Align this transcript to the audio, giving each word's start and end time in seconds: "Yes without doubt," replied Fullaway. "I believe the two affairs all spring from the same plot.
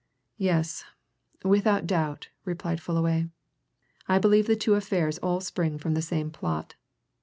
"Yes 0.39 0.83
without 1.43 1.85
doubt," 1.85 2.29
replied 2.43 2.81
Fullaway. 2.81 3.27
"I 4.07 4.17
believe 4.17 4.47
the 4.47 4.55
two 4.55 4.73
affairs 4.73 5.19
all 5.19 5.41
spring 5.41 5.77
from 5.77 5.93
the 5.93 6.01
same 6.01 6.31
plot. 6.31 6.73